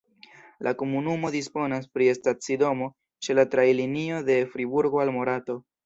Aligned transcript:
La 0.67 0.71
komunumo 0.79 1.31
disponas 1.35 1.85
pri 1.97 2.09
stacidomo 2.21 2.89
ĉe 3.27 3.39
la 3.39 3.47
trajnlinio 3.55 4.27
de 4.35 4.43
Friburgo 4.55 5.07
al 5.07 5.19
Morato. 5.21 5.63